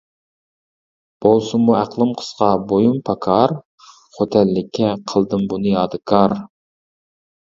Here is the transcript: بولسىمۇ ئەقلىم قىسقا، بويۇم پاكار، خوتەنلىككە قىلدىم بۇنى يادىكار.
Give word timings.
بولسىمۇ 1.25 1.75
ئەقلىم 1.81 2.13
قىسقا، 2.23 2.49
بويۇم 2.73 2.97
پاكار، 3.11 3.55
خوتەنلىككە 4.17 4.91
قىلدىم 5.13 5.45
بۇنى 5.53 5.75
يادىكار. 5.77 6.39